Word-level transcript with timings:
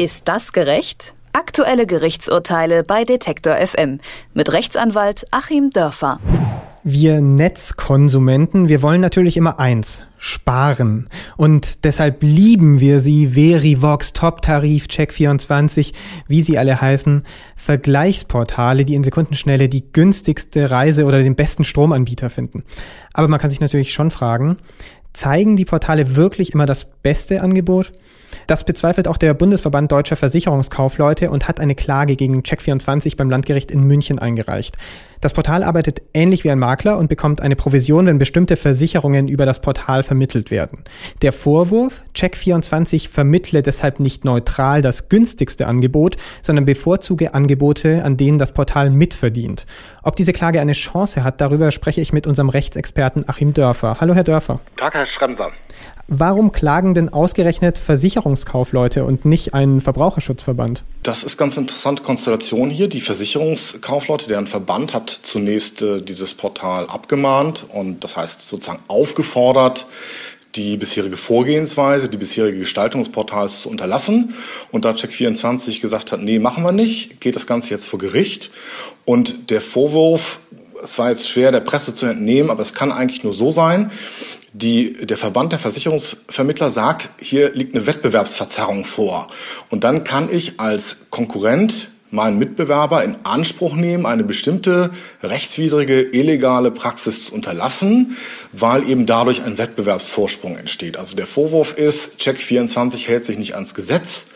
Ist 0.00 0.28
das 0.28 0.52
gerecht? 0.52 1.16
Aktuelle 1.32 1.84
Gerichtsurteile 1.84 2.84
bei 2.84 3.02
Detektor 3.02 3.56
FM 3.56 3.98
mit 4.32 4.52
Rechtsanwalt 4.52 5.24
Achim 5.32 5.70
Dörfer. 5.70 6.20
Wir 6.84 7.20
Netzkonsumenten, 7.20 8.68
wir 8.68 8.80
wollen 8.82 9.00
natürlich 9.00 9.36
immer 9.36 9.58
eins, 9.58 10.04
sparen. 10.16 11.08
Und 11.36 11.84
deshalb 11.84 12.22
lieben 12.22 12.78
wir 12.78 13.00
sie, 13.00 13.30
Verivox, 13.30 14.12
Top-Tarif, 14.12 14.86
Check24, 14.86 15.92
wie 16.28 16.42
sie 16.42 16.58
alle 16.58 16.80
heißen, 16.80 17.24
Vergleichsportale, 17.56 18.84
die 18.84 18.94
in 18.94 19.02
Sekundenschnelle 19.02 19.68
die 19.68 19.92
günstigste 19.92 20.70
Reise 20.70 21.06
oder 21.06 21.24
den 21.24 21.34
besten 21.34 21.64
Stromanbieter 21.64 22.30
finden. 22.30 22.62
Aber 23.14 23.26
man 23.26 23.40
kann 23.40 23.50
sich 23.50 23.60
natürlich 23.60 23.92
schon 23.92 24.12
fragen, 24.12 24.58
zeigen 25.12 25.56
die 25.56 25.64
Portale 25.64 26.14
wirklich 26.14 26.54
immer 26.54 26.66
das 26.66 26.84
beste 26.84 27.42
Angebot? 27.42 27.90
Das 28.46 28.64
bezweifelt 28.64 29.08
auch 29.08 29.16
der 29.16 29.34
Bundesverband 29.34 29.90
Deutscher 29.90 30.16
Versicherungskaufleute 30.16 31.30
und 31.30 31.48
hat 31.48 31.60
eine 31.60 31.74
Klage 31.74 32.16
gegen 32.16 32.40
Check24 32.40 33.16
beim 33.16 33.30
Landgericht 33.30 33.70
in 33.70 33.84
München 33.84 34.18
eingereicht. 34.18 34.76
Das 35.20 35.32
Portal 35.32 35.64
arbeitet 35.64 36.00
ähnlich 36.14 36.44
wie 36.44 36.50
ein 36.50 36.60
Makler 36.60 36.96
und 36.96 37.08
bekommt 37.08 37.40
eine 37.40 37.56
Provision, 37.56 38.06
wenn 38.06 38.18
bestimmte 38.18 38.56
Versicherungen 38.56 39.26
über 39.26 39.46
das 39.46 39.60
Portal 39.60 40.04
vermittelt 40.04 40.52
werden. 40.52 40.84
Der 41.22 41.32
Vorwurf, 41.32 42.02
Check24 42.14 43.08
vermittle 43.08 43.62
deshalb 43.62 43.98
nicht 43.98 44.24
neutral 44.24 44.80
das 44.80 45.08
günstigste 45.08 45.66
Angebot, 45.66 46.16
sondern 46.42 46.66
bevorzuge 46.66 47.34
Angebote, 47.34 48.04
an 48.04 48.16
denen 48.16 48.38
das 48.38 48.52
Portal 48.52 48.90
mitverdient. 48.90 49.66
Ob 50.04 50.14
diese 50.14 50.32
Klage 50.32 50.60
eine 50.60 50.72
Chance 50.72 51.24
hat, 51.24 51.40
darüber 51.40 51.72
spreche 51.72 52.00
ich 52.00 52.12
mit 52.12 52.28
unserem 52.28 52.48
Rechtsexperten 52.48 53.28
Achim 53.28 53.52
Dörfer. 53.52 53.96
Hallo, 54.00 54.14
Herr 54.14 54.24
Dörfer. 54.24 54.60
Tag, 54.76 54.94
Herr 54.94 55.06
Schremser. 55.06 55.50
Warum 56.06 56.52
klagen 56.52 56.94
denn 56.94 57.12
ausgerechnet 57.12 57.76
Versicherungskaufleute 58.18 59.04
und 59.04 59.24
nicht 59.24 59.54
ein 59.54 59.80
Verbraucherschutzverband? 59.80 60.82
Das 61.02 61.22
ist 61.22 61.36
ganz 61.36 61.56
interessante 61.56 62.02
Konstellation 62.02 62.68
hier. 62.70 62.88
Die 62.88 63.00
Versicherungskaufleute, 63.00 64.26
deren 64.26 64.46
Verband 64.46 64.92
hat 64.92 65.10
zunächst 65.10 65.82
äh, 65.82 66.00
dieses 66.00 66.34
Portal 66.34 66.86
abgemahnt 66.86 67.66
und 67.72 68.02
das 68.02 68.16
heißt 68.16 68.46
sozusagen 68.46 68.80
aufgefordert, 68.88 69.86
die 70.56 70.76
bisherige 70.76 71.16
Vorgehensweise, 71.16 72.08
die 72.08 72.16
bisherige 72.16 72.58
Gestaltung 72.58 73.02
des 73.02 73.12
Portals 73.12 73.62
zu 73.62 73.70
unterlassen. 73.70 74.34
Und 74.72 74.84
da 74.84 74.90
Check24 74.90 75.80
gesagt 75.80 76.10
hat, 76.10 76.20
nee, 76.20 76.38
machen 76.38 76.64
wir 76.64 76.72
nicht, 76.72 77.20
geht 77.20 77.36
das 77.36 77.46
Ganze 77.46 77.70
jetzt 77.70 77.86
vor 77.86 77.98
Gericht. 77.98 78.50
Und 79.04 79.50
der 79.50 79.60
Vorwurf, 79.60 80.40
es 80.82 80.98
war 80.98 81.10
jetzt 81.10 81.28
schwer 81.28 81.52
der 81.52 81.60
Presse 81.60 81.94
zu 81.94 82.06
entnehmen, 82.06 82.50
aber 82.50 82.62
es 82.62 82.74
kann 82.74 82.90
eigentlich 82.90 83.22
nur 83.22 83.32
so 83.32 83.50
sein, 83.52 83.92
die, 84.52 84.92
der 85.06 85.16
Verband 85.16 85.52
der 85.52 85.58
Versicherungsvermittler 85.58 86.70
sagt, 86.70 87.10
hier 87.20 87.50
liegt 87.54 87.74
eine 87.74 87.86
Wettbewerbsverzerrung 87.86 88.84
vor. 88.84 89.28
Und 89.70 89.84
dann 89.84 90.04
kann 90.04 90.32
ich 90.32 90.58
als 90.58 91.06
Konkurrent 91.10 91.90
meinen 92.10 92.38
Mitbewerber 92.38 93.04
in 93.04 93.16
Anspruch 93.24 93.76
nehmen, 93.76 94.06
eine 94.06 94.24
bestimmte 94.24 94.90
rechtswidrige, 95.22 96.00
illegale 96.00 96.70
Praxis 96.70 97.26
zu 97.26 97.34
unterlassen, 97.34 98.16
weil 98.52 98.88
eben 98.88 99.06
dadurch 99.06 99.44
ein 99.44 99.58
Wettbewerbsvorsprung 99.58 100.56
entsteht. 100.56 100.96
Also 100.96 101.16
der 101.16 101.26
Vorwurf 101.26 101.76
ist, 101.76 102.20
Check24 102.20 103.06
hält 103.06 103.24
sich 103.24 103.38
nicht 103.38 103.54
ans 103.54 103.74
Gesetz, 103.74 104.28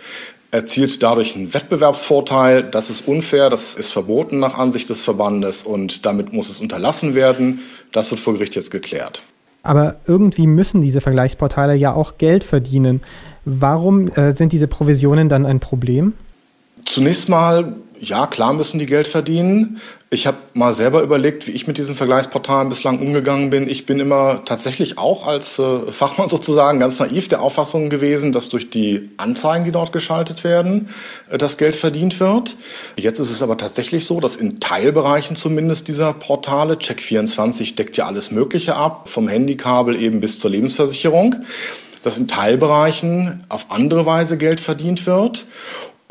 erzielt 0.51 1.03
dadurch 1.03 1.35
einen 1.35 1.55
Wettbewerbsvorteil. 1.55 2.63
Das 2.63 2.91
ist 2.91 3.09
unfair, 3.09 3.49
das 3.49 3.75
ist 3.75 3.91
verboten 3.91 4.39
nach 4.39 4.59
Ansicht 4.59 4.91
des 4.91 5.03
Verbandes 5.03 5.63
und 5.63 6.05
damit 6.05 6.33
muss 6.35 6.51
es 6.51 6.61
unterlassen 6.61 7.15
werden. 7.15 7.63
Das 7.91 8.11
wird 8.11 8.21
vor 8.21 8.35
Gericht 8.35 8.55
jetzt 8.55 8.71
geklärt. 8.71 9.23
Aber 9.63 9.97
irgendwie 10.07 10.47
müssen 10.47 10.83
diese 10.83 11.01
Vergleichsportale 11.01 11.75
ja 11.75 11.95
auch 11.95 12.19
Geld 12.19 12.45
verdienen. 12.45 13.01
Warum 13.45 14.09
äh, 14.09 14.35
sind 14.35 14.53
diese 14.53 14.69
Provisionen 14.69 15.29
dann 15.29 15.47
ein 15.47 15.61
Problem? 15.61 16.15
Zunächst 16.85 17.29
mal, 17.29 17.77
ja, 18.03 18.27
klar 18.27 18.53
müssen 18.53 18.81
die 18.81 18.87
Geld 18.87 19.07
verdienen. 19.07 19.81
Ich 20.11 20.27
habe 20.27 20.37
mal 20.55 20.73
selber 20.73 21.03
überlegt, 21.03 21.47
wie 21.47 21.53
ich 21.53 21.69
mit 21.69 21.79
diesen 21.79 21.95
Vergleichsportalen 21.95 22.69
bislang 22.69 22.99
umgegangen 22.99 23.51
bin. 23.51 23.71
Ich 23.71 23.87
bin 23.87 24.01
immer 24.01 24.45
tatsächlich 24.45 24.99
auch 24.99 25.29
als 25.29 25.61
äh, 25.61 25.93
Fachmann 25.93 26.29
sozusagen 26.29 26.81
ganz 26.81 26.99
naiv 26.99 27.29
der 27.29 27.41
Auffassung 27.41 27.91
gewesen, 27.91 28.33
dass 28.33 28.49
durch 28.49 28.71
die 28.71 29.11
Anzeigen, 29.19 29.65
die 29.65 29.71
dort 29.71 29.93
geschaltet 29.93 30.43
werden, 30.43 30.89
äh, 31.31 31.39
das 31.39 31.59
Geld 31.59 31.77
verdient 31.77 32.19
wird. 32.19 32.57
Jetzt 32.97 33.21
ist 33.21 33.31
es 33.31 33.41
aber 33.41 33.57
tatsächlich 33.57 34.05
so, 34.05 34.19
dass 34.19 34.35
in 34.35 34.59
Teilbereichen 34.59 35.37
zumindest 35.37 35.87
dieser 35.87 36.13
Portale, 36.13 36.75
Check24 36.75 37.77
deckt 37.77 37.97
ja 37.97 38.07
alles 38.07 38.33
Mögliche 38.33 38.75
ab, 38.75 39.09
vom 39.09 39.29
Handykabel 39.29 39.95
eben 39.95 40.19
bis 40.19 40.41
zur 40.41 40.51
Lebensversicherung, 40.51 41.37
dass 42.03 42.19
in 42.19 42.27
Teilbereichen 42.27 43.45
auf 43.49 43.67
andere 43.71 44.07
Weise 44.07 44.39
Geld 44.39 44.59
verdient 44.59 45.07
wird. 45.07 45.47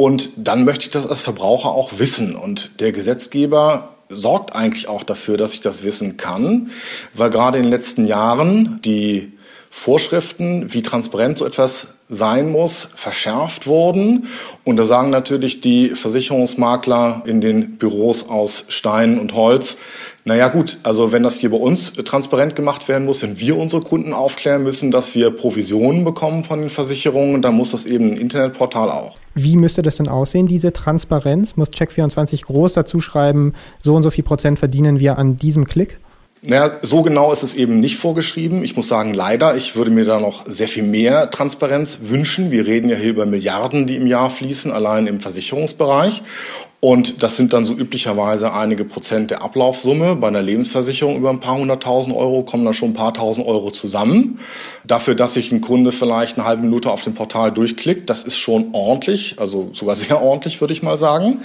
Und 0.01 0.31
dann 0.35 0.65
möchte 0.65 0.85
ich 0.85 0.91
das 0.91 1.05
als 1.05 1.21
Verbraucher 1.21 1.69
auch 1.69 1.99
wissen. 1.99 2.35
Und 2.35 2.79
der 2.79 2.91
Gesetzgeber 2.91 3.89
sorgt 4.09 4.55
eigentlich 4.55 4.87
auch 4.87 5.03
dafür, 5.03 5.37
dass 5.37 5.53
ich 5.53 5.61
das 5.61 5.83
wissen 5.83 6.17
kann, 6.17 6.71
weil 7.13 7.29
gerade 7.29 7.59
in 7.59 7.65
den 7.65 7.71
letzten 7.71 8.07
Jahren 8.07 8.79
die 8.83 9.31
Vorschriften, 9.73 10.73
wie 10.73 10.83
transparent 10.83 11.37
so 11.37 11.45
etwas 11.45 11.95
sein 12.09 12.51
muss, 12.51 12.91
verschärft 12.93 13.67
wurden. 13.67 14.27
Und 14.65 14.75
da 14.75 14.85
sagen 14.85 15.09
natürlich 15.09 15.61
die 15.61 15.91
Versicherungsmakler 15.91 17.23
in 17.25 17.39
den 17.39 17.77
Büros 17.77 18.29
aus 18.29 18.65
Stein 18.67 19.17
und 19.17 19.33
Holz, 19.33 19.77
naja 20.23 20.49
gut, 20.49 20.77
also 20.83 21.11
wenn 21.11 21.23
das 21.23 21.37
hier 21.37 21.49
bei 21.49 21.57
uns 21.57 21.93
transparent 21.93 22.55
gemacht 22.55 22.87
werden 22.87 23.05
muss, 23.05 23.23
wenn 23.23 23.39
wir 23.39 23.57
unsere 23.57 23.81
Kunden 23.81 24.13
aufklären 24.13 24.61
müssen, 24.61 24.91
dass 24.91 25.15
wir 25.15 25.31
Provisionen 25.31 26.03
bekommen 26.03 26.43
von 26.43 26.59
den 26.59 26.69
Versicherungen, 26.69 27.41
dann 27.41 27.55
muss 27.55 27.71
das 27.71 27.85
eben 27.85 28.11
ein 28.11 28.17
Internetportal 28.17 28.91
auch. 28.91 29.15
Wie 29.33 29.55
müsste 29.55 29.81
das 29.81 29.97
denn 29.97 30.09
aussehen, 30.09 30.45
diese 30.45 30.73
Transparenz? 30.73 31.55
Muss 31.55 31.69
Check24 31.69 32.45
groß 32.45 32.73
dazu 32.73 32.99
schreiben, 32.99 33.53
so 33.81 33.95
und 33.95 34.03
so 34.03 34.11
viel 34.11 34.25
Prozent 34.25 34.59
verdienen 34.59 34.99
wir 34.99 35.17
an 35.17 35.37
diesem 35.37 35.65
Klick? 35.65 35.99
Naja, 36.43 36.79
so 36.81 37.03
genau 37.03 37.31
ist 37.31 37.43
es 37.43 37.53
eben 37.53 37.79
nicht 37.79 37.97
vorgeschrieben. 37.97 38.63
Ich 38.63 38.75
muss 38.75 38.87
sagen, 38.87 39.13
leider, 39.13 39.55
ich 39.55 39.75
würde 39.75 39.91
mir 39.91 40.05
da 40.05 40.19
noch 40.19 40.43
sehr 40.47 40.67
viel 40.67 40.81
mehr 40.81 41.29
Transparenz 41.29 41.99
wünschen. 42.01 42.49
Wir 42.49 42.65
reden 42.65 42.89
ja 42.89 42.95
hier 42.95 43.11
über 43.11 43.27
Milliarden, 43.27 43.85
die 43.85 43.95
im 43.95 44.07
Jahr 44.07 44.31
fließen, 44.31 44.71
allein 44.71 45.05
im 45.05 45.19
Versicherungsbereich. 45.19 46.23
Und 46.79 47.21
das 47.21 47.37
sind 47.37 47.53
dann 47.53 47.63
so 47.63 47.75
üblicherweise 47.75 48.53
einige 48.53 48.85
Prozent 48.85 49.29
der 49.29 49.43
Ablaufsumme. 49.43 50.15
Bei 50.15 50.29
einer 50.29 50.41
Lebensversicherung 50.41 51.15
über 51.15 51.29
ein 51.29 51.39
paar 51.39 51.57
hunderttausend 51.57 52.15
Euro 52.15 52.41
kommen 52.41 52.65
da 52.65 52.73
schon 52.73 52.89
ein 52.89 52.95
paar 52.95 53.13
tausend 53.13 53.45
Euro 53.45 53.69
zusammen. 53.69 54.39
Dafür, 54.83 55.13
dass 55.13 55.35
sich 55.35 55.51
ein 55.51 55.61
Kunde 55.61 55.91
vielleicht 55.91 56.39
eine 56.39 56.47
halbe 56.47 56.63
Minute 56.63 56.89
auf 56.89 57.03
dem 57.03 57.13
Portal 57.13 57.51
durchklickt, 57.51 58.09
das 58.09 58.23
ist 58.23 58.37
schon 58.37 58.69
ordentlich, 58.71 59.35
also 59.37 59.69
sogar 59.73 59.95
sehr 59.97 60.23
ordentlich, 60.23 60.59
würde 60.59 60.73
ich 60.73 60.81
mal 60.81 60.97
sagen. 60.97 61.41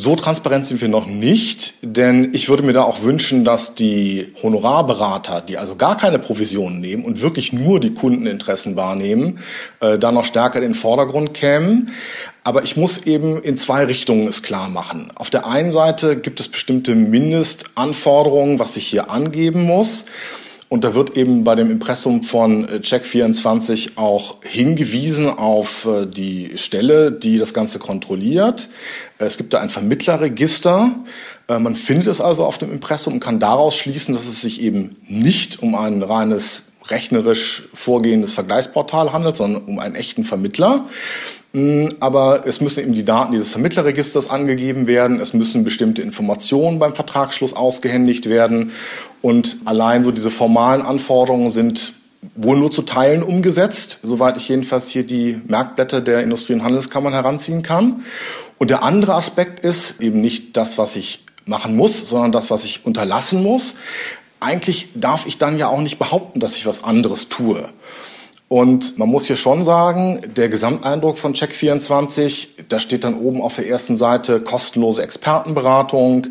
So 0.00 0.14
transparent 0.14 0.64
sind 0.64 0.80
wir 0.80 0.86
noch 0.86 1.06
nicht, 1.08 1.74
denn 1.82 2.32
ich 2.32 2.48
würde 2.48 2.62
mir 2.62 2.72
da 2.72 2.82
auch 2.82 3.02
wünschen, 3.02 3.44
dass 3.44 3.74
die 3.74 4.32
Honorarberater, 4.40 5.40
die 5.40 5.58
also 5.58 5.74
gar 5.74 5.98
keine 5.98 6.20
Provisionen 6.20 6.80
nehmen 6.80 7.04
und 7.04 7.20
wirklich 7.20 7.52
nur 7.52 7.80
die 7.80 7.94
Kundeninteressen 7.94 8.76
wahrnehmen, 8.76 9.40
äh, 9.80 9.98
da 9.98 10.12
noch 10.12 10.24
stärker 10.24 10.58
in 10.58 10.66
den 10.66 10.74
Vordergrund 10.74 11.34
kämen. 11.34 11.90
Aber 12.44 12.62
ich 12.62 12.76
muss 12.76 13.08
eben 13.08 13.42
in 13.42 13.56
zwei 13.56 13.86
Richtungen 13.86 14.28
es 14.28 14.44
klar 14.44 14.68
machen. 14.68 15.10
Auf 15.16 15.30
der 15.30 15.48
einen 15.48 15.72
Seite 15.72 16.14
gibt 16.16 16.38
es 16.38 16.46
bestimmte 16.46 16.94
Mindestanforderungen, 16.94 18.60
was 18.60 18.76
ich 18.76 18.86
hier 18.86 19.10
angeben 19.10 19.62
muss. 19.62 20.04
Und 20.68 20.84
da 20.84 20.94
wird 20.94 21.16
eben 21.16 21.44
bei 21.44 21.54
dem 21.54 21.70
Impressum 21.70 22.22
von 22.22 22.68
äh, 22.68 22.76
Check24 22.76 23.96
auch 23.96 24.36
hingewiesen 24.42 25.26
auf 25.26 25.86
äh, 25.86 26.06
die 26.06 26.58
Stelle, 26.58 27.10
die 27.10 27.38
das 27.38 27.54
Ganze 27.54 27.78
kontrolliert. 27.78 28.68
Es 29.18 29.38
gibt 29.38 29.54
da 29.54 29.60
ein 29.60 29.70
Vermittlerregister. 29.70 30.90
Äh, 31.48 31.58
man 31.58 31.74
findet 31.74 32.08
es 32.08 32.20
also 32.20 32.44
auf 32.44 32.58
dem 32.58 32.70
Impressum 32.70 33.14
und 33.14 33.20
kann 33.20 33.40
daraus 33.40 33.76
schließen, 33.76 34.14
dass 34.14 34.26
es 34.26 34.42
sich 34.42 34.60
eben 34.60 34.96
nicht 35.08 35.62
um 35.62 35.74
ein 35.74 36.02
reines 36.02 36.64
rechnerisch 36.88 37.68
vorgehendes 37.74 38.32
Vergleichsportal 38.32 39.12
handelt, 39.12 39.36
sondern 39.36 39.64
um 39.64 39.78
einen 39.78 39.94
echten 39.94 40.24
Vermittler. 40.24 40.86
Mm, 41.52 41.88
aber 42.00 42.46
es 42.46 42.60
müssen 42.60 42.80
eben 42.80 42.92
die 42.92 43.04
Daten 43.04 43.32
dieses 43.32 43.52
Vermittlerregisters 43.52 44.30
angegeben 44.30 44.86
werden. 44.86 45.20
Es 45.20 45.32
müssen 45.32 45.64
bestimmte 45.64 46.02
Informationen 46.02 46.78
beim 46.78 46.94
Vertragsschluss 46.94 47.54
ausgehändigt 47.54 48.28
werden. 48.28 48.72
Und 49.22 49.58
allein 49.64 50.04
so 50.04 50.12
diese 50.12 50.30
formalen 50.30 50.82
Anforderungen 50.82 51.50
sind 51.50 51.94
wohl 52.34 52.56
nur 52.56 52.70
zu 52.70 52.82
Teilen 52.82 53.22
umgesetzt, 53.22 54.00
soweit 54.02 54.36
ich 54.36 54.48
jedenfalls 54.48 54.88
hier 54.88 55.04
die 55.04 55.40
Merkblätter 55.46 56.00
der 56.00 56.22
Industrie- 56.22 56.54
und 56.54 56.64
Handelskammern 56.64 57.12
heranziehen 57.12 57.62
kann. 57.62 58.04
Und 58.58 58.70
der 58.70 58.82
andere 58.82 59.14
Aspekt 59.14 59.60
ist 59.60 60.00
eben 60.00 60.20
nicht 60.20 60.56
das, 60.56 60.78
was 60.78 60.96
ich 60.96 61.24
machen 61.46 61.76
muss, 61.76 62.08
sondern 62.08 62.32
das, 62.32 62.50
was 62.50 62.64
ich 62.64 62.84
unterlassen 62.84 63.42
muss. 63.42 63.76
Eigentlich 64.40 64.88
darf 64.94 65.26
ich 65.26 65.38
dann 65.38 65.58
ja 65.58 65.68
auch 65.68 65.80
nicht 65.80 65.98
behaupten, 65.98 66.40
dass 66.40 66.56
ich 66.56 66.66
was 66.66 66.84
anderes 66.84 67.28
tue. 67.28 67.68
Und 68.48 68.96
man 68.96 69.10
muss 69.10 69.26
hier 69.26 69.36
schon 69.36 69.62
sagen, 69.62 70.22
der 70.34 70.48
Gesamteindruck 70.48 71.18
von 71.18 71.34
Check24, 71.34 72.48
da 72.68 72.80
steht 72.80 73.04
dann 73.04 73.18
oben 73.18 73.42
auf 73.42 73.56
der 73.56 73.68
ersten 73.68 73.98
Seite 73.98 74.40
kostenlose 74.40 75.02
Expertenberatung. 75.02 76.28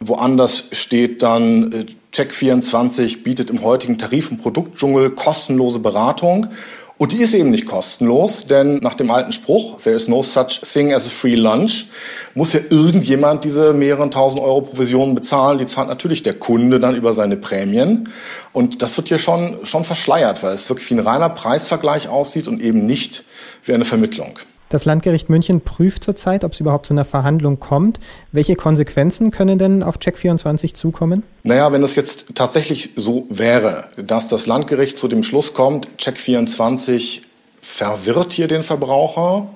Woanders 0.00 0.68
steht 0.72 1.22
dann 1.22 1.72
äh, 1.72 1.86
Check24 2.14 3.22
bietet 3.22 3.50
im 3.50 3.62
heutigen 3.62 3.98
Tarif- 3.98 4.30
und 4.30 4.40
Produktdschungel 4.40 5.10
kostenlose 5.10 5.78
Beratung. 5.78 6.48
Und 6.98 7.12
die 7.12 7.22
ist 7.22 7.32
eben 7.32 7.50
nicht 7.50 7.66
kostenlos, 7.66 8.46
denn 8.48 8.78
nach 8.78 8.94
dem 8.94 9.12
alten 9.12 9.32
Spruch, 9.32 9.80
there 9.82 9.94
is 9.94 10.08
no 10.08 10.24
such 10.24 10.60
thing 10.60 10.92
as 10.92 11.06
a 11.06 11.10
free 11.10 11.36
lunch, 11.36 11.86
muss 12.34 12.52
ja 12.52 12.60
irgendjemand 12.70 13.44
diese 13.44 13.72
mehreren 13.72 14.10
tausend 14.10 14.42
Euro 14.42 14.62
Provisionen 14.62 15.14
bezahlen. 15.14 15.58
Die 15.58 15.66
zahlt 15.66 15.88
natürlich 15.88 16.24
der 16.24 16.34
Kunde 16.34 16.80
dann 16.80 16.96
über 16.96 17.14
seine 17.14 17.36
Prämien. 17.36 18.08
Und 18.52 18.82
das 18.82 18.96
wird 18.96 19.06
hier 19.06 19.18
schon, 19.18 19.64
schon 19.64 19.84
verschleiert, 19.84 20.42
weil 20.42 20.54
es 20.54 20.68
wirklich 20.68 20.90
wie 20.90 20.94
ein 20.94 21.06
reiner 21.06 21.28
Preisvergleich 21.28 22.08
aussieht 22.08 22.48
und 22.48 22.60
eben 22.60 22.84
nicht 22.84 23.22
wie 23.64 23.74
eine 23.74 23.84
Vermittlung. 23.84 24.36
Das 24.68 24.84
Landgericht 24.84 25.30
München 25.30 25.62
prüft 25.62 26.04
zurzeit, 26.04 26.44
ob 26.44 26.52
es 26.52 26.60
überhaupt 26.60 26.86
zu 26.86 26.92
einer 26.92 27.06
Verhandlung 27.06 27.58
kommt. 27.58 27.98
Welche 28.32 28.54
Konsequenzen 28.54 29.30
können 29.30 29.58
denn 29.58 29.82
auf 29.82 29.96
Check24 29.96 30.74
zukommen? 30.74 31.22
Naja, 31.42 31.72
wenn 31.72 31.82
es 31.82 31.96
jetzt 31.96 32.34
tatsächlich 32.34 32.90
so 32.96 33.26
wäre, 33.30 33.88
dass 33.96 34.28
das 34.28 34.46
Landgericht 34.46 34.98
zu 34.98 35.08
dem 35.08 35.22
Schluss 35.22 35.54
kommt, 35.54 35.88
Check24 35.98 37.22
verwirrt 37.62 38.34
hier 38.34 38.46
den 38.46 38.62
Verbraucher, 38.62 39.48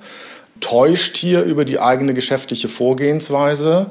täuscht 0.61 1.19
hier 1.19 1.43
über 1.43 1.67
die 1.67 1.79
eigene 1.79 2.15
geschäftliche 2.15 2.69
Vorgehensweise, 2.69 3.91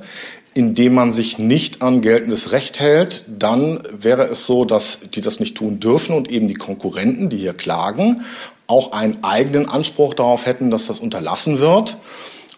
indem 0.53 0.93
man 0.93 1.11
sich 1.11 1.37
nicht 1.37 1.81
an 1.81 2.01
geltendes 2.01 2.51
Recht 2.51 2.79
hält, 2.79 3.23
dann 3.27 3.83
wäre 3.91 4.27
es 4.27 4.45
so, 4.45 4.65
dass 4.65 4.99
die 5.13 5.21
das 5.21 5.39
nicht 5.39 5.55
tun 5.55 5.79
dürfen 5.79 6.15
und 6.15 6.29
eben 6.29 6.47
die 6.47 6.55
Konkurrenten, 6.55 7.29
die 7.29 7.37
hier 7.37 7.53
klagen, 7.53 8.23
auch 8.71 8.93
einen 8.93 9.21
eigenen 9.21 9.67
Anspruch 9.67 10.13
darauf 10.13 10.45
hätten, 10.45 10.71
dass 10.71 10.87
das 10.87 11.01
unterlassen 11.01 11.59
wird. 11.59 11.97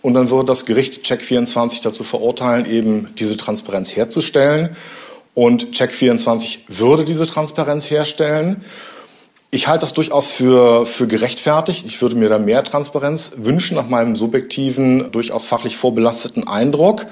Und 0.04 0.14
dann 0.14 0.30
würde 0.30 0.46
das 0.46 0.68
Gericht 0.68 1.04
Check24 1.04 1.82
dazu 1.82 2.04
verurteilen, 2.04 2.68
eben 2.68 3.16
diese 3.18 3.36
Transparenz 3.36 3.96
herzustellen. 3.96 4.76
Und 5.34 5.76
Check24 5.76 6.60
würde 6.68 7.04
diese 7.04 7.26
Transparenz 7.26 7.90
herstellen. 7.90 8.64
Ich 9.54 9.68
halte 9.68 9.82
das 9.82 9.94
durchaus 9.94 10.32
für, 10.32 10.88
für 10.88 11.06
gerechtfertigt. 11.06 11.86
Ich 11.86 12.02
würde 12.02 12.16
mir 12.16 12.28
da 12.28 12.40
mehr 12.40 12.64
Transparenz 12.64 13.34
wünschen, 13.38 13.76
nach 13.76 13.88
meinem 13.88 14.16
subjektiven, 14.16 15.12
durchaus 15.12 15.46
fachlich 15.46 15.78
vorbelasteten 15.78 16.48
Eindruck. 16.48 17.06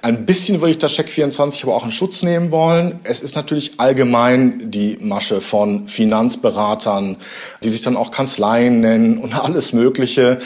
Ein 0.00 0.24
bisschen 0.24 0.60
würde 0.60 0.70
ich 0.70 0.78
das 0.78 0.92
Check24 0.92 1.64
aber 1.64 1.74
auch 1.74 1.84
in 1.84 1.90
Schutz 1.90 2.22
nehmen 2.22 2.52
wollen. 2.52 3.00
Es 3.02 3.20
ist 3.20 3.34
natürlich 3.34 3.80
allgemein 3.80 4.70
die 4.70 4.96
Masche 5.00 5.40
von 5.40 5.88
Finanzberatern, 5.88 7.16
die 7.64 7.70
sich 7.70 7.82
dann 7.82 7.96
auch 7.96 8.12
Kanzleien 8.12 8.78
nennen 8.78 9.18
und 9.18 9.34
alles 9.44 9.72
Mögliche. 9.72 10.38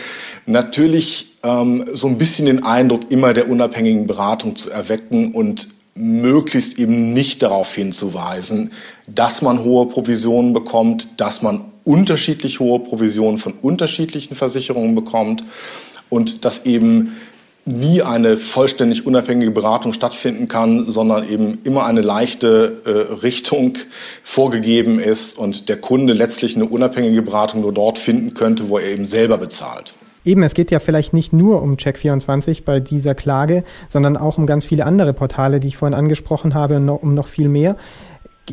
Natürlich 0.47 1.37
ähm, 1.43 1.85
so 1.93 2.09
ein 2.09 2.17
bisschen 2.17 2.47
den 2.47 2.65
Eindruck 2.65 3.11
immer 3.11 3.35
der 3.35 3.51
unabhängigen 3.51 4.07
Beratung 4.07 4.57
zu 4.57 4.71
erwecken 4.71 5.35
und 5.35 5.69
möglichst 5.95 6.79
eben 6.79 7.13
nicht 7.13 7.43
darauf 7.43 7.75
hinzuweisen, 7.75 8.71
dass 9.09 9.43
man 9.43 9.63
hohe 9.63 9.87
Provisionen 9.87 10.53
bekommt, 10.53 11.21
dass 11.21 11.43
man 11.43 11.65
unterschiedlich 11.85 12.61
hohe 12.61 12.79
Provisionen 12.81 13.39
von 13.39 13.55
unterschiedlichen 13.61 14.35
Versicherungen 14.35 14.95
bekommt 14.95 15.45
und 16.09 16.45
dass 16.45 16.65
eben 16.67 17.17
nie 17.65 18.03
eine 18.03 18.37
vollständig 18.37 19.07
unabhängige 19.07 19.53
Beratung 19.53 19.93
stattfinden 19.93 20.49
kann, 20.49 20.91
sondern 20.91 21.29
eben 21.29 21.61
immer 21.63 21.85
eine 21.87 22.01
leichte 22.01 22.83
äh, 22.85 23.15
Richtung 23.23 23.79
vorgegeben 24.23 24.99
ist 24.99 25.39
und 25.39 25.69
der 25.69 25.77
Kunde 25.77 26.13
letztlich 26.13 26.57
eine 26.57 26.65
unabhängige 26.65 27.23
Beratung 27.23 27.61
nur 27.61 27.73
dort 27.73 27.99
finden 27.99 28.35
könnte, 28.35 28.69
wo 28.69 28.79
er 28.79 28.89
eben 28.89 29.07
selber 29.07 29.39
bezahlt. 29.39 29.95
Eben, 30.25 30.43
es 30.43 30.55
geht 30.55 30.71
ja 30.71 30.79
vielleicht 30.79 31.13
nicht 31.13 31.33
nur 31.33 31.63
um 31.63 31.77
Check24 31.77 32.65
bei 32.65 32.81
dieser 32.81 33.15
Klage, 33.15 33.65
sondern 33.89 34.17
auch 34.17 34.39
um 34.39 34.47
ganz 34.47 34.65
viele 34.65 34.87
andere 34.87 35.13
Portale, 35.13 35.59
die 35.59 35.69
ich 35.69 35.77
vorhin 35.77 35.95
angesprochen 35.95 36.55
habe, 36.55 36.77
und 36.77 36.89
um 36.89 37.15
noch 37.15 37.27
viel 37.27 37.49
mehr. 37.49 37.77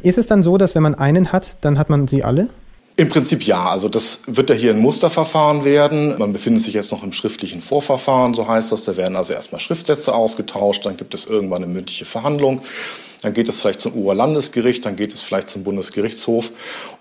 Ist 0.02 0.18
es 0.18 0.28
dann 0.28 0.44
so, 0.44 0.58
dass 0.58 0.76
wenn 0.76 0.84
man 0.84 0.96
einen 0.96 1.32
hat, 1.32 1.58
dann 1.62 1.78
hat 1.78 1.90
man 1.90 2.08
sie 2.08 2.24
alle? 2.24 2.48
Im 3.00 3.08
Prinzip 3.08 3.44
ja. 3.44 3.70
Also 3.70 3.88
das 3.88 4.24
wird 4.28 4.50
ja 4.50 4.56
hier 4.56 4.72
ein 4.72 4.80
Musterverfahren 4.80 5.64
werden. 5.64 6.18
Man 6.18 6.34
befindet 6.34 6.64
sich 6.64 6.74
jetzt 6.74 6.92
noch 6.92 7.02
im 7.02 7.14
schriftlichen 7.14 7.62
Vorverfahren, 7.62 8.34
so 8.34 8.48
heißt 8.48 8.72
das. 8.74 8.84
Da 8.84 8.98
werden 8.98 9.16
also 9.16 9.32
erstmal 9.32 9.62
Schriftsätze 9.62 10.14
ausgetauscht, 10.14 10.86
dann 10.86 10.98
gibt 10.98 11.14
es 11.14 11.26
irgendwann 11.26 11.64
eine 11.64 11.72
mündliche 11.72 12.04
Verhandlung. 12.04 12.62
Dann 13.22 13.34
geht 13.34 13.50
es 13.50 13.62
vielleicht 13.62 13.82
zum 13.82 13.94
Oberlandesgericht, 13.94 14.86
dann 14.86 14.96
geht 14.96 15.14
es 15.14 15.22
vielleicht 15.22 15.50
zum 15.50 15.64
Bundesgerichtshof. 15.64 16.52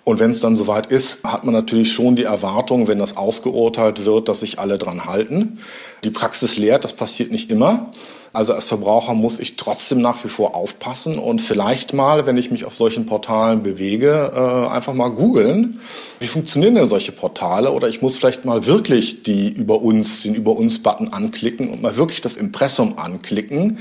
Und 0.04 0.18
wenn 0.18 0.30
es 0.30 0.40
dann 0.40 0.56
soweit 0.56 0.86
ist, 0.86 1.22
hat 1.24 1.44
man 1.44 1.54
natürlich 1.54 1.92
schon 1.92 2.16
die 2.16 2.24
Erwartung, 2.24 2.88
wenn 2.88 2.98
das 2.98 3.16
ausgeurteilt 3.16 4.04
wird, 4.04 4.28
dass 4.28 4.40
sich 4.40 4.58
alle 4.58 4.78
dran 4.78 5.04
halten. 5.04 5.60
Die 6.02 6.10
Praxis 6.10 6.56
lehrt, 6.56 6.84
das 6.84 6.92
passiert 6.92 7.30
nicht 7.30 7.50
immer. 7.50 7.92
Also 8.38 8.52
als 8.52 8.66
Verbraucher 8.66 9.14
muss 9.14 9.40
ich 9.40 9.56
trotzdem 9.56 10.00
nach 10.00 10.22
wie 10.22 10.28
vor 10.28 10.54
aufpassen 10.54 11.18
und 11.18 11.42
vielleicht 11.42 11.92
mal, 11.92 12.24
wenn 12.24 12.36
ich 12.36 12.52
mich 12.52 12.64
auf 12.64 12.76
solchen 12.76 13.04
Portalen 13.04 13.64
bewege, 13.64 14.30
äh, 14.32 14.72
einfach 14.72 14.94
mal 14.94 15.08
googeln, 15.08 15.80
wie 16.20 16.28
funktionieren 16.28 16.76
denn 16.76 16.86
solche 16.86 17.10
Portale? 17.10 17.72
Oder 17.72 17.88
ich 17.88 18.00
muss 18.00 18.16
vielleicht 18.16 18.44
mal 18.44 18.64
wirklich 18.64 19.24
die 19.24 19.48
über 19.48 19.82
uns, 19.82 20.22
den 20.22 20.36
über 20.36 20.56
uns 20.56 20.84
Button 20.84 21.08
anklicken 21.08 21.68
und 21.68 21.82
mal 21.82 21.96
wirklich 21.96 22.20
das 22.20 22.36
Impressum 22.36 22.96
anklicken. 22.96 23.78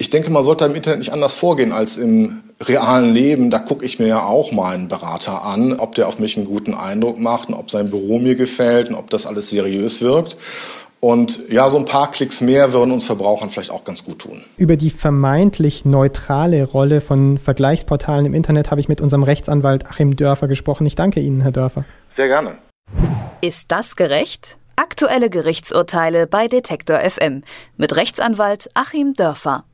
Ich 0.00 0.10
denke, 0.10 0.32
man 0.32 0.42
sollte 0.42 0.64
im 0.64 0.74
Internet 0.74 0.98
nicht 0.98 1.12
anders 1.12 1.36
vorgehen 1.36 1.70
als 1.70 1.96
im 1.96 2.40
realen 2.60 3.14
Leben. 3.14 3.50
Da 3.50 3.60
gucke 3.60 3.86
ich 3.86 4.00
mir 4.00 4.08
ja 4.08 4.24
auch 4.24 4.50
mal 4.50 4.74
einen 4.74 4.88
Berater 4.88 5.44
an, 5.44 5.72
ob 5.74 5.94
der 5.94 6.08
auf 6.08 6.18
mich 6.18 6.36
einen 6.36 6.46
guten 6.46 6.74
Eindruck 6.74 7.20
macht 7.20 7.48
und 7.48 7.54
ob 7.54 7.70
sein 7.70 7.90
Büro 7.90 8.18
mir 8.18 8.34
gefällt 8.34 8.88
und 8.88 8.96
ob 8.96 9.08
das 9.08 9.24
alles 9.24 9.50
seriös 9.50 10.00
wirkt. 10.00 10.36
Und 11.00 11.48
ja, 11.50 11.70
so 11.70 11.78
ein 11.78 11.86
paar 11.86 12.10
Klicks 12.10 12.42
mehr 12.42 12.74
würden 12.74 12.92
uns 12.92 13.04
Verbrauchern 13.04 13.48
vielleicht 13.48 13.70
auch 13.70 13.84
ganz 13.84 14.04
gut 14.04 14.18
tun. 14.18 14.44
Über 14.58 14.76
die 14.76 14.90
vermeintlich 14.90 15.86
neutrale 15.86 16.62
Rolle 16.64 17.00
von 17.00 17.38
Vergleichsportalen 17.38 18.26
im 18.26 18.34
Internet 18.34 18.70
habe 18.70 18.82
ich 18.82 18.88
mit 18.88 19.00
unserem 19.00 19.22
Rechtsanwalt 19.22 19.86
Achim 19.86 20.14
Dörfer 20.14 20.46
gesprochen. 20.46 20.86
Ich 20.86 20.96
danke 20.96 21.20
Ihnen, 21.20 21.40
Herr 21.40 21.52
Dörfer. 21.52 21.86
Sehr 22.16 22.28
gerne. 22.28 22.58
Ist 23.40 23.72
das 23.72 23.96
gerecht? 23.96 24.58
Aktuelle 24.76 25.30
Gerichtsurteile 25.30 26.26
bei 26.26 26.48
Detektor 26.48 26.98
FM 26.98 27.42
mit 27.76 27.96
Rechtsanwalt 27.96 28.68
Achim 28.74 29.14
Dörfer. 29.14 29.64